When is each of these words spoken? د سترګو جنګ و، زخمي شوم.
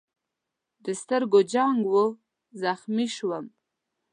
د 0.83 0.85
سترګو 1.01 1.39
جنګ 1.53 1.79
و، 1.93 1.95
زخمي 2.61 3.07
شوم. 3.15 3.45